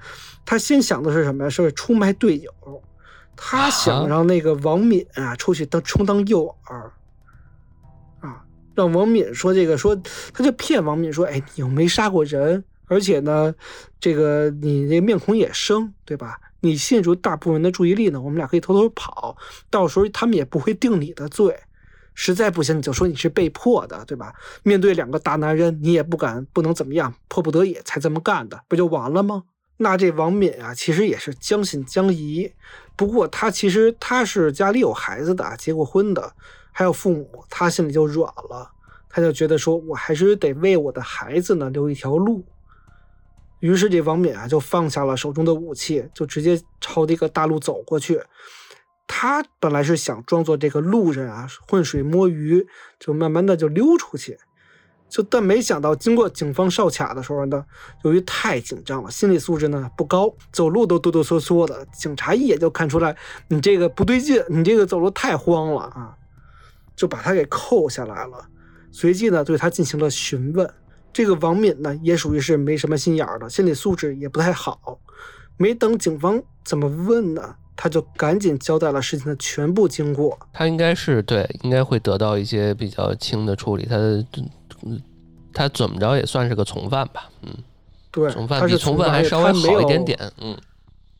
[0.45, 1.51] 他先想的是什么呀？
[1.51, 2.53] 是出卖队友，
[3.37, 6.91] 他想让那个王敏啊出去当充当诱饵，
[8.27, 9.95] 啊，让王敏说这个，说
[10.33, 12.65] 他就骗王敏说，哎，你又没杀过人。
[12.87, 13.55] 而且呢，
[13.99, 16.39] 这个你这面孔也生，对吧？
[16.61, 19.37] 你吸引住大部分人的注意力呢，我们俩可以偷偷跑，
[19.69, 21.55] 到时候他们也不会定你的罪。
[22.15, 24.33] 实在不行，你就说你是被迫的，对吧？
[24.63, 29.43] 面对两个大男人，你也不敢不能怎么样，迫不得已才这么干的，不就完了吗？
[29.79, 32.53] 那这王敏啊，其实也是将信将疑。
[32.95, 36.33] 不过他其实他是家里有孩子的，结过婚的，
[36.71, 38.71] 还有父母，他心里就软了，
[39.09, 42.45] 他就觉得说我还是得为我的孩子呢留一条路。
[43.61, 48.21] 于是这王敏啊就放下了手中的武器，就直接朝这个大路走过去。
[49.07, 52.67] 他本来是想装作这个路人啊，浑水摸鱼，
[52.99, 54.39] 就慢慢的就溜出去。
[55.09, 57.65] 就但没想到，经过警方哨卡的时候呢，
[58.03, 61.87] 由于太紧张了，心理素质呢不高，走路都哆哆嗦嗦的。
[61.93, 63.17] 警察一眼就看出来
[63.49, 66.17] 你这个不对劲，你这个走路太慌了啊，
[66.97, 68.49] 就把他给扣下来了。
[68.91, 70.69] 随即呢，对他进行了询问。
[71.15, 74.99] 这个王敏呢，也属于是没什么心眼儿的，心理素质也不太好。
[75.57, 80.37] 没等警方怎么问呢，他就赶紧交代了事情的全部经过。
[80.53, 83.87] 他应该是对，应该会得到一些比较轻的处理。
[83.87, 83.97] 他，
[85.53, 87.31] 他怎么着也算是个从犯吧？
[87.43, 87.57] 嗯，
[88.11, 90.19] 对，从犯比从犯还稍微好一点点。
[90.41, 90.59] 嗯，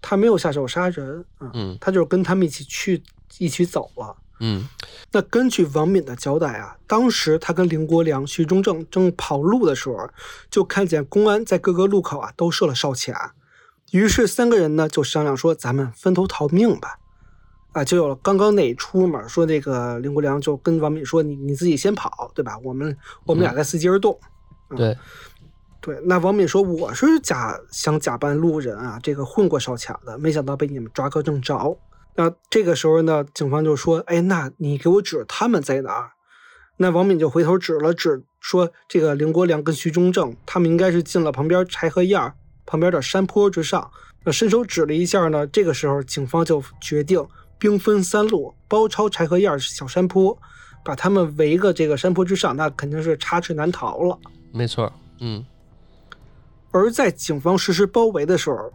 [0.03, 1.25] 他没有下手杀人。
[1.39, 3.01] 嗯，他就是跟他们一起去，
[3.39, 4.17] 一起走了。
[4.41, 4.69] 嗯，
[5.13, 10.11] 那根据王敏的交代啊，当时他跟林国良、徐中正正跑路的时候，
[10.51, 13.35] 就看见公安在各个路口啊都设了哨卡，
[13.93, 16.99] 于是三个人呢就商量说：“咱们分头逃命吧。”
[17.73, 19.27] 啊，就有了刚刚那一出嘛。
[19.27, 22.59] 说那个林国良就跟王敏说：“你你自己先跑，对吧？
[22.63, 24.19] 我们我们俩再伺机而动。”
[24.77, 24.97] 对，
[25.81, 26.01] 对。
[26.05, 31.79] 那王敏说：“我是假想假扮路人啊，这个混过哨卡的，没想到被你们抓个正着。”
[32.17, 36.13] 那这个时候呢，警方就说：“哎，那你给我指他们在哪儿？”
[36.79, 42.33] 那王敏就回头指了指，说：“这个林国良跟徐中正，他们应该是进了旁边柴禾堰
[42.67, 43.91] 旁边的山坡之上。”
[44.25, 47.25] 那伸手指了一下呢，这个时候警方就决定
[47.59, 50.37] 兵分三路，包抄柴禾堰小山坡，
[50.85, 54.19] 把他们围个这个山坡之上，那肯定是插翅难逃了。
[54.53, 55.45] 没错，嗯。
[56.71, 58.73] 而在警方实施包围的时候，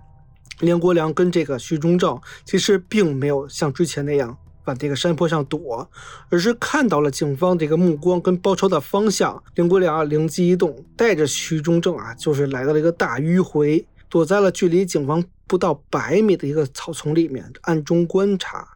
[0.59, 5.89] 连国良跟这个徐中正其实并没有像之前那样往这个山坡上躲，
[6.29, 9.41] 而是看到了警方这个目光跟包抄的方向。
[9.55, 18.67] 连国良啊灵机一动，带着徐中正啊，就是来到了一个大迂回，躲在了距离警方不到百米的一个草丛里面，暗中观察。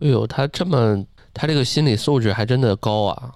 [0.00, 3.32] 哎呦，他这么，他这个心理素质还真的高啊！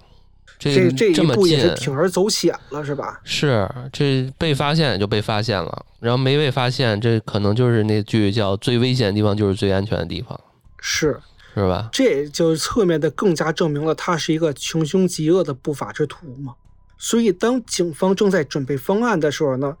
[0.59, 3.19] 这这一步也是铤而走险了，是吧？
[3.23, 10.39] 是，这被发现就被发现了，然后没被发现，这可能就是那句叫“最危险的地方就是最安全的地方”，
[10.79, 11.19] 是
[11.53, 11.89] 是吧？
[11.91, 16.55] 这也就侧面的更加证明了他是一个穷凶极恶的不法之徒嘛。
[16.97, 19.75] 所以，当警方正在准备方案的时候呢，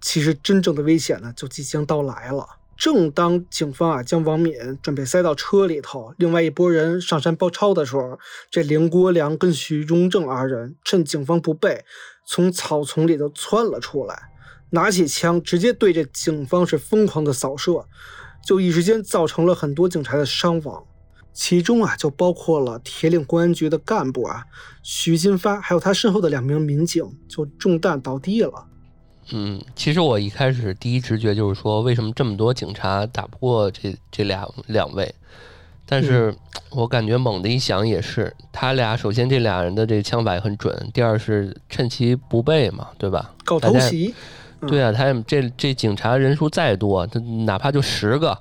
[0.00, 2.44] 其实真正的危险呢就即将到来了。
[2.80, 8.18] 正当警方啊将王敏准备塞到车里头，另外一拨人上山包抄的时候，
[8.50, 11.84] 这林国良跟徐忠正二人趁警方不备，
[12.26, 14.30] 从草丛里头窜了出来，
[14.70, 17.84] 拿起枪直接对着警方是疯狂的扫射，
[18.46, 20.86] 就一时间造成了很多警察的伤亡，
[21.34, 24.44] 其中啊就包括了铁岭公安局的干部啊
[24.82, 28.68] 徐金发，还有他身后的两名民警就中弹倒地了。
[29.32, 35.14] 嗯，其实我一开始第一直觉就是说，为什么这么多警察打不过这这俩两位？
[35.86, 36.34] 但是
[36.70, 43.32] 我感觉猛的一想也是，他俩首先这俩人的这枪法也很准，第二是趁其不备嘛，对吧？
[43.44, 44.14] 搞偷袭。
[44.68, 48.36] 对啊，他这这警察人数再多，他哪怕就十个，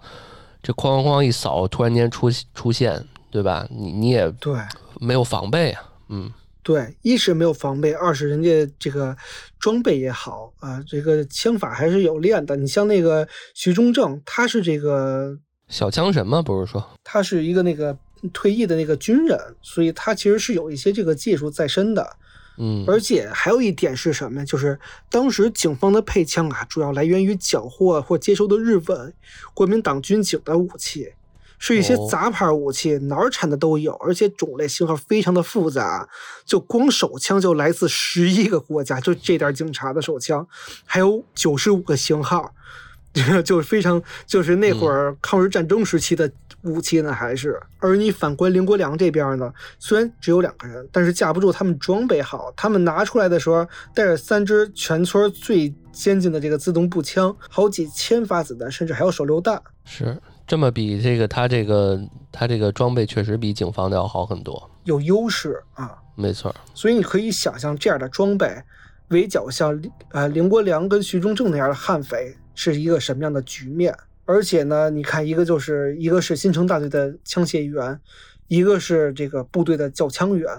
[0.61, 3.65] 这哐哐哐一扫，突然间出出现，对吧？
[3.69, 4.53] 你你也对
[4.99, 6.31] 没有防备啊，嗯。
[6.69, 9.17] 对，一是没有防备，二是人家这个
[9.57, 12.55] 装备也好啊，这个枪法还是有练的。
[12.55, 15.35] 你像那个徐中正，他是这个
[15.67, 16.43] 小枪神吗？
[16.43, 17.97] 不是说他是一个那个
[18.31, 22.07] 退役的那个军人，所以他其实是有一些这个技术在身的。
[22.59, 24.45] 嗯，而且还有一点是什么？
[24.45, 24.79] 就是
[25.09, 29.11] 当时警方的配枪啊，主要来源于缴获或接收的日本
[29.55, 31.11] 国民党军警的武器。
[31.59, 36.07] 是一些杂牌武器，哪儿产的都有，而且种类型号非常的复杂。
[36.45, 40.47] 就光手枪就来自十一个国家，就这点警察的手枪，
[40.85, 42.53] 还有九十五个型号，
[43.43, 46.31] 就非常就是那会儿抗日战争时期的
[46.63, 47.61] 武器呢，还是。
[47.79, 59.61] 而你反观林国良这边呢，虽然只有两个人，但是架不住他们装备好，他们拿出来的时候带着三支全村最先进的这个自动步枪，好几千发子弹，甚至还有手榴弹。
[59.83, 60.17] 是。
[60.49, 66.53] 这么比这个，他这个他这个装备确实比警方的要好很多，有优势啊，没错。
[66.73, 68.51] 所以你可以想象这样的装备
[69.09, 73.95] 围剿像呃林国良跟徐中正那样的悍匪是一个什么样的局面。
[74.25, 77.99] 而且呢，你看一个就是一个是新城大队的枪械员，
[78.47, 80.51] 一个是这个部队的教枪员，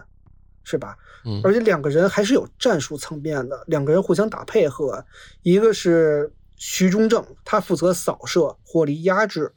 [0.63, 0.97] 是吧？
[1.25, 1.41] 嗯。
[1.43, 5.05] 而且两个人还是有战术层面的，两个人互相打配合。
[5.43, 9.53] 一个是徐中正，他负责扫射、火力压制。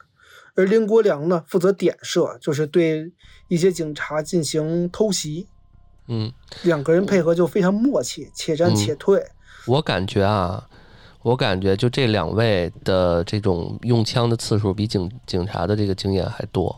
[0.55, 3.11] 而林国良呢，负责点射，就是对
[3.47, 5.47] 一些警察进行偷袭。
[6.07, 6.31] 嗯，
[6.63, 9.25] 两个人配合就非常默契，且战且退。
[9.65, 10.67] 我感觉啊，
[11.21, 16.77] 我感觉就这两位的这种用枪的次数比警警察的这个经验还多。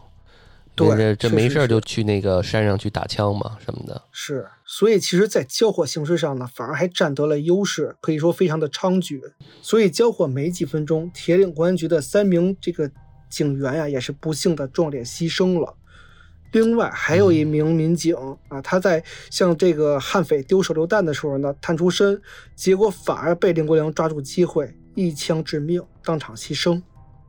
[0.76, 4.02] 对，这这没事就去那个山上去打枪嘛，什么的。
[4.12, 9.20] 是，所以其实，在交火形式上呢，反而还占得了优势，可以说非常的猖獗。
[9.62, 12.90] 所以交火没几分钟，铁岭公安局的三名这个。
[13.36, 15.76] 警员呀，也是不幸的壮烈牺牲了。
[16.54, 18.16] 另外还有一名民警
[18.48, 22.22] 啊，他在向这个悍匪丢手榴弹的时候呢，探出身，
[22.56, 26.82] 结果反而被林国良抓住机会，一枪致命，当场牺牲。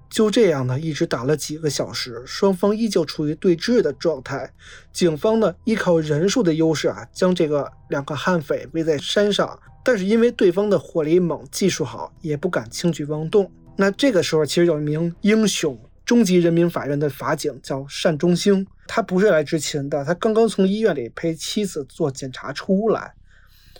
[0.09, 4.53] 就这样呢，一直打了几个小时，双方依旧处于对峙的状态。
[4.93, 13.51] 警方呢，依靠人数的优势啊，将这个两个悍匪围在山上，但是因为对方的火力猛、技术好，也不敢轻举妄动。
[13.77, 15.77] 那这个时候，其实有一名英雄。
[16.07, 23.13] 中级人民法院的法警叫单中兴，他不是来执勤的，他刚刚从医院里陪妻子做检查出来，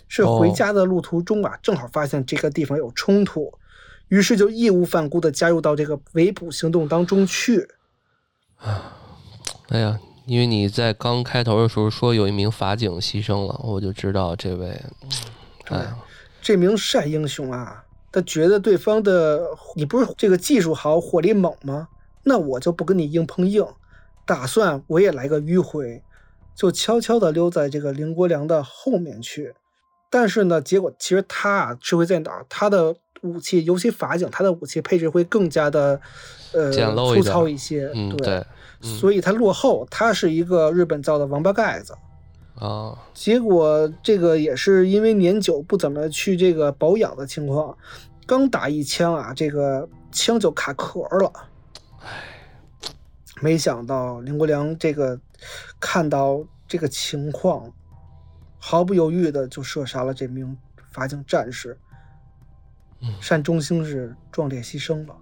[0.09, 3.53] 是回家的路途中啊，正好发现这个地方有冲突，
[4.09, 7.69] 于是就义无反顾地加入到这个围捕行动当中去。
[8.57, 8.97] 啊，
[9.69, 14.81] 哎呀，因为你在刚开头的时候说有一名法警牺牲了，我就知道这位，
[15.69, 15.93] 哎，
[16.41, 19.41] 这名单英雄啊，他觉得对方的
[19.75, 21.87] 你不是这个技术好，火力猛吗？
[22.27, 23.65] 那我就不跟你硬碰硬，
[24.25, 26.03] 打算我也来个迂回，
[26.53, 29.53] 就悄悄地溜在这个林国良的后面去。
[30.09, 32.45] 但是呢，结果其实他啊，吃亏在哪儿？
[32.49, 35.99] 他的武器，尤其法警，他的武器配置会更加的
[36.51, 37.89] 呃粗糙一些。
[37.95, 38.45] 嗯，对，
[38.81, 39.87] 所以他落后。
[39.89, 41.93] 他是一个日本造的王八盖子
[42.55, 42.97] 啊。
[43.13, 47.77] 结果这个也是因为年久不怎么去这个保养的情况，
[48.25, 51.31] 刚打一枪啊，这个枪就卡壳了。
[52.07, 52.89] 唉，
[53.41, 55.19] 没想到林国良这个
[55.79, 57.71] 看到这个情况。
[58.59, 60.57] 毫不犹豫的就射杀了这名
[60.91, 61.77] 法警战士，
[63.29, 65.15] 单中兴是壮烈牺牲了。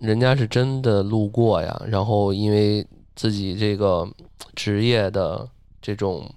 [0.00, 4.08] 人家是真的路过呀，然后因为自己这个
[4.54, 5.50] 职业的
[5.82, 6.32] 这种，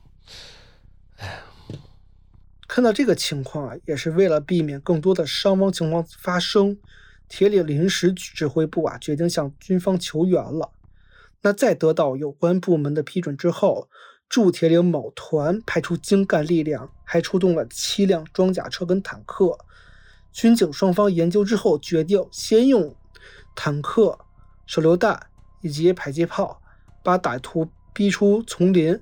[1.18, 1.34] 哎呀，
[2.68, 6.76] 看到这个情况啊，也是为了避免更多的伤亡情况发生，
[7.30, 10.72] 铁岭临时指挥部啊决定向军方求援了。
[11.44, 13.88] 那在得到有关部门的批准之后。
[14.30, 19.58] 驻铁岭某团派出精干力量，还出动了七辆装甲车跟坦克。
[20.32, 22.96] 军警双方研究之后，决定先用
[23.56, 24.20] 坦克、
[24.68, 25.20] 手榴弹
[25.64, 26.62] 以及迫击炮
[27.04, 29.02] 把歹徒逼出丛林，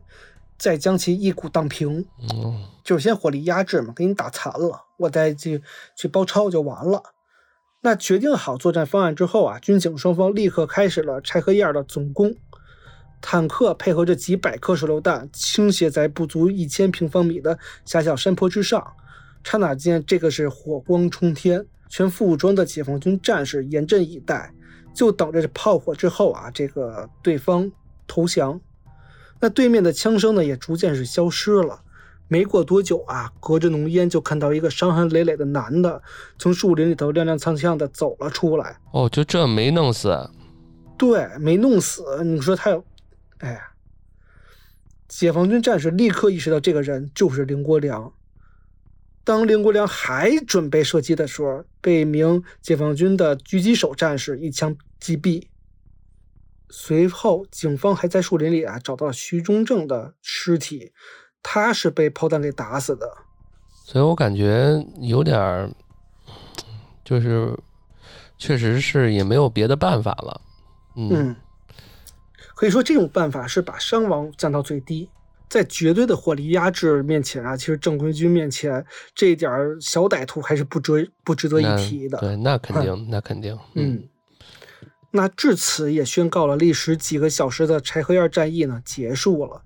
[0.58, 2.08] 再将其一鼓荡平。
[2.34, 5.62] 嗯，就先火力压制嘛，给你打残了，我再去
[5.98, 7.04] 去包抄就完了。
[7.88, 12.36] 那决定好作战方案之后啊，军警双方立刻开始了柴河沿的总攻。
[13.22, 18.86] 坦克配合着几百颗手榴弹，倾泻在不足一千平方米的狭小山坡之上。
[19.42, 24.54] 刹那间，这个是火光冲天，全副武装的解放军战士严阵以待，
[24.94, 27.72] 就等着这炮火之后啊，这个对方
[28.06, 28.60] 投降。
[29.40, 31.80] 那对面的枪声呢，也逐渐是消失了。
[32.28, 36.02] 没过多久啊，隔着浓烟就看到一个伤痕累累的男的
[36.38, 38.78] 从树林里头踉踉跄跄的走了出来。
[38.92, 40.30] 哦，就这没弄死？
[40.98, 42.24] 对，没弄死。
[42.24, 42.84] 你说他有？
[43.40, 43.72] 哎呀！
[45.08, 48.12] 解放军战士立刻意识到这个人就是林国良。
[49.24, 55.44] 当林国良还准备射击的时候，被一名解放军的狙击手战士一枪击毙。
[56.70, 60.92] 随后，警方还在树林里啊找到了徐中正的尸体，
[61.50, 63.10] 他是被炮弹给打死的。
[63.72, 65.70] 所以我感觉有点儿，
[67.06, 67.58] 就是
[68.38, 70.42] 确实是也没有别的办法了。
[70.98, 71.34] 嗯。
[72.54, 75.08] 可以说，这种办法是把伤亡降到最低，
[75.48, 78.86] 在绝对的火力压制面前啊，其实正规军面前
[79.16, 82.18] 这一点小歹徒还是不值不值得一提的。
[82.18, 83.58] 对，那肯定，那肯定。
[83.76, 84.04] 嗯，
[85.12, 89.62] 那至此也宣告了历时几个小时的柴河沿战役呢结束了，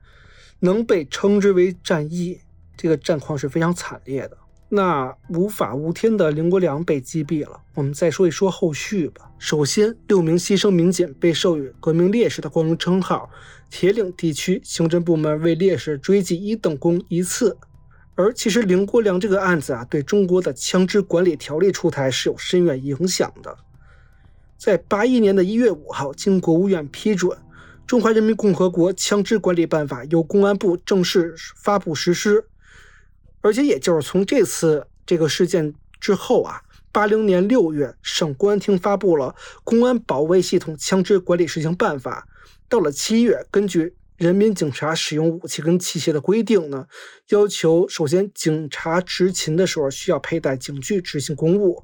[0.62, 2.40] 能被称之为战役，
[2.78, 4.38] 这个战况是非常惨烈的。
[4.70, 7.60] 那无法无天的林国良被击毙了。
[7.74, 9.30] 我们再说一说后续吧。
[9.38, 13.30] 首先，六名牺牲民警被授予革命烈士的光荣称号。
[13.70, 17.58] 铁岭地区刑侦部门为烈士追记一等功一次。
[18.16, 23.58] 而其实林国良这个案子啊，对中国的枪支管理条例出台是有深远影响的。
[24.58, 27.38] 在八一年的一月五号，经国务院批准，
[27.92, 32.46] 《中华人民共和国枪支管理办法》由公安部正式发布实施。
[33.42, 36.62] 而且，也就是从这次这个事件之后啊，
[36.94, 39.36] 八零年六月，省公安厅发布了
[39.66, 42.26] 《公安保卫系统枪支管理实行办法》。
[42.70, 46.88] 到了七月，根据人民警察使用武器跟器械的规定呢，
[47.32, 51.84] 要求首先警察执勤的时候需要佩戴警具执行公务，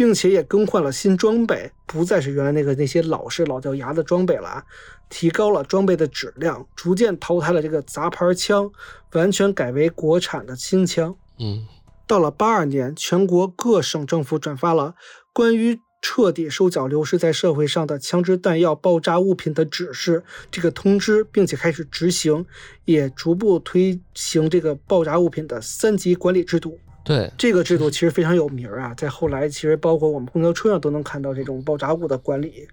[0.00, 4.64] 并且也更换了新装备，不再是原来那个那些老式老掉牙的装备了。
[5.10, 8.70] 提高了装备的质量，逐渐淘汰了这个杂牌枪，
[9.12, 11.14] 完全改为国产的新枪。
[11.38, 11.66] 嗯，
[12.06, 14.94] 到了八二年，全国各省政府转发了
[15.34, 22.46] 关于彻底收缴流失在社会上的枪支弹药爆炸物品的指示这个通知，并且开始执行，
[22.86, 26.78] 也逐步推行这个爆炸物品的三级管理制度。
[27.02, 32.68] 对，这个制度其实非常有名啊，在后来其实包括我们公交车上都能看到这种爆炸物的管理。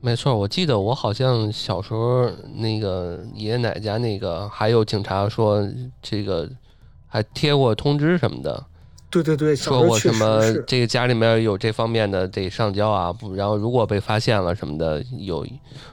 [0.00, 5.66] 没错，我记得我好像小时候那个爷爷奶奶家那个还有警察说
[6.02, 6.50] 这个
[7.06, 8.66] 还贴过通知什么的，
[9.08, 15.46] 对对对，说过什么这个家里面有这方面的得上交啊，不然后如果被发现了什么的有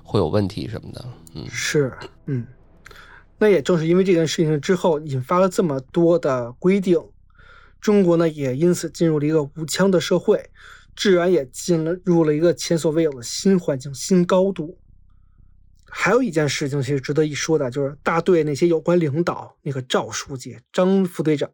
[0.03, 1.93] 会有问题什么的，嗯，是，
[2.25, 2.45] 嗯，
[3.37, 6.99] 那也正是因为这件事情之后引发了这么多的规定，
[7.81, 10.49] 中国呢也因此进入了一个无枪的社会。
[10.93, 14.77] 治安也进了入了一个前所未有的新环境、新高度。
[15.89, 21.49] 还有一件事情其实值得一说的，就是大队那些有关领导，那个赵书记、张副队长，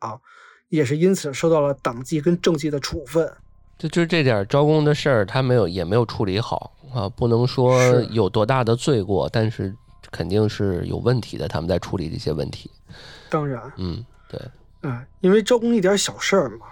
[0.69, 3.31] 也是因此受到了党纪跟政纪的处分。
[3.77, 7.79] 就就这点招工的事儿，他没有也没有处理好啊，不能说
[8.11, 9.73] 有多大的罪过，但是
[10.11, 11.47] 肯定是有问题的。
[11.47, 12.71] 他们在处理这些问题，
[13.29, 14.41] 当然，嗯，对，
[14.81, 16.67] 啊，因为招工一点小事儿嘛，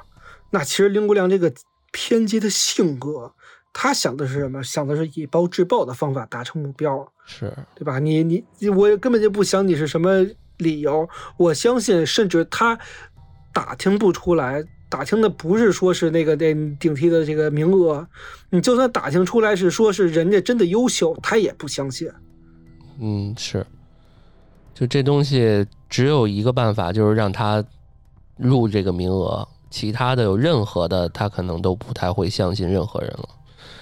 [0.51, 1.51] 那其实林国良这个
[1.91, 3.33] 偏激的性格，
[3.73, 4.63] 他想的是什么？
[4.63, 7.99] 想的是以暴制暴的方法达成目标，是，对吧？
[7.99, 10.25] 你你我根本就不想你是什么
[10.57, 12.77] 理由，我相信，甚至他
[13.51, 18.07] 打听不出来，打听的不是说是那个那顶替的这个名额，
[18.49, 22.09] 你就算打听出来是说是人家真的优秀，他也不相信。
[23.01, 23.65] 嗯，是，
[24.73, 27.61] 就这东西只有一个办法，就是让他
[28.37, 33.29] 入这个名额，其他的有任何的，他可能都不太会相信任何人了。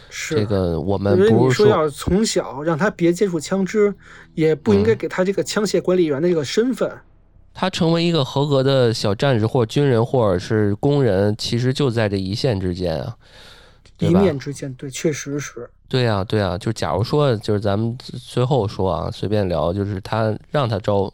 [0.10, 3.94] 是这个我我们不是说，说要从小让他别接触枪支，
[4.36, 6.92] 也不应该嗯给他这个枪械管理员的这个身份。
[7.56, 13.16] 他成为一个合格的小战士或者军人或者是工人，其实就在这一线之间啊，
[14.00, 14.22] 一吧？
[14.22, 21.12] 面之间，对，确实是，对呀、对呀、就假如说，就是咱们最后说啊，随便聊，就是他让他招，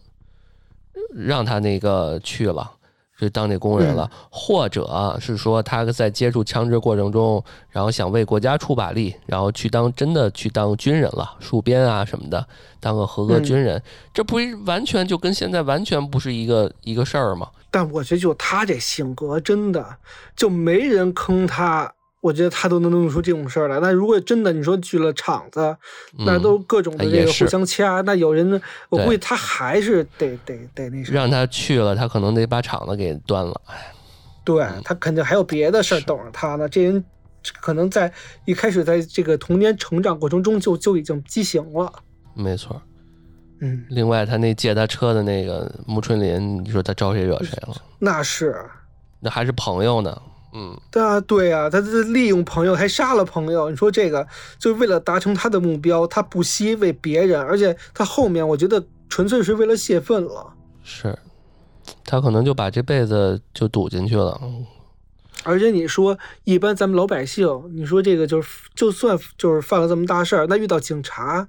[1.13, 2.71] 让他那个去了，
[3.19, 12.47] 就当这工人了，或者啊是说他在接触枪支过程中，然后想为国家出把力，然后去当真的去当军人了，戍边啊什么的，
[12.79, 13.81] 当个合格嗯军人，
[14.13, 17.49] 这不是完全就跟现在完全不是一个一个事儿吗？
[17.69, 19.85] 但我觉得就他这性格，真的
[20.35, 21.93] 就没人坑他。
[22.21, 23.79] 我觉得他都能弄出这种事儿来。
[23.79, 25.75] 那如果真的你说去了场子，
[26.17, 31.15] 那嗯都各种的这个互相掐，那有人，我估计他还是得得得那什么。
[31.17, 33.61] 让他去了，他可能得把场子给端了。
[34.43, 36.67] 对他肯定还有别的事儿等着他呢。
[36.67, 37.03] 这人
[37.61, 38.11] 可能在
[38.45, 41.91] 一开始在这个童年成长过程中就就已经畸形了。
[42.33, 42.81] 没错。
[43.61, 47.75] 嗯，另外，他那借他车的那个穆春林，你说他招谁惹谁了？
[47.99, 48.55] 那是。
[49.19, 50.21] 那还是朋友呢。
[50.53, 54.27] 嗯，对啊，对啊，他这利用朋友还杀了朋友，你说这个
[54.57, 60.53] 就是为了达成他的目标，他不惜为别人，而且他后面我觉得纯粹是为了泄愤了。
[60.83, 61.17] 是，
[62.03, 64.39] 他可能就把这辈子就赌进去了。
[65.43, 71.47] 而且你说，一般咱们老百姓，你说这个就是，就算就是犯了这么大事儿，那遇到警察，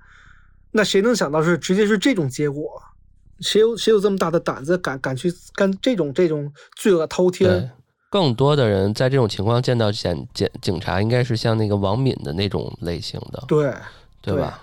[0.73, 2.81] 那谁能想到是直接是这种结果？
[3.41, 7.71] 谁有谁有这么大的胆子敢敢去干这种这种罪恶滔天对？，
[8.11, 13.73] 更多的人在这种情况见到检检警察，应该是像那个王敏的那种类型的，对
[14.21, 14.61] 对吧？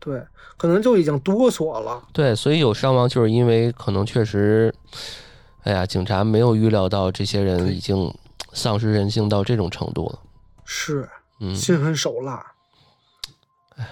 [0.00, 0.26] 对，
[0.56, 2.02] 可能就已经哆嗦了。
[2.12, 4.74] 对，所以有伤亡，就是因为可能确实，
[5.64, 8.12] 哎呀，警察没有预料到这些人已经
[8.52, 10.18] 丧失人性到这种程度了。
[10.64, 11.08] 是，
[11.40, 12.54] 嗯，心狠手辣。
[13.76, 13.86] 哎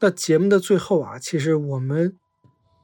[0.00, 2.18] 那节目的最后啊，其实我们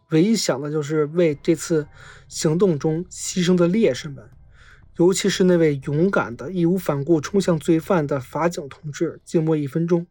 [0.09, 1.87] 唯一想的就是为这次
[2.27, 4.31] 行动中牺牲的烈士们，
[5.03, 10.07] 尤其是那位勇敢的、义无反顾冲向罪犯的法警同志，静默一分钟。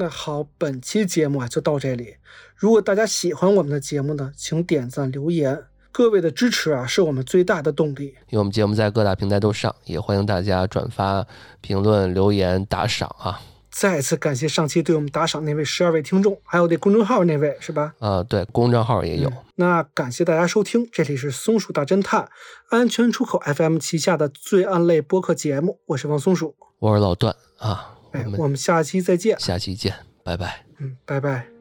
[0.00, 2.14] 那好，本期节目啊就到这里。
[2.54, 8.14] 如果大家喜欢我们的节目呢，请点赞留言，各位的支持啊是我们最大的动力。
[8.28, 11.26] 因为我们节目在各大平台都上，也欢迎大家转发、
[11.60, 13.40] 评论、留言、打赏啊。
[13.72, 17.92] 再次感谢上期对我们打赏那位十二位听众，还有那公众号那位是吧？
[17.98, 19.32] 啊，对，公众号也有。
[19.56, 22.28] 那感谢大家收听，这里是松鼠大侦探
[22.70, 26.54] 安全出口 FM 旗下的罪案类播客节目，我是王松鼠。
[26.78, 29.38] 我是老段啊，我哎，我们下期再见。
[29.38, 30.64] 下期见，拜拜。
[30.78, 31.57] 嗯，拜拜。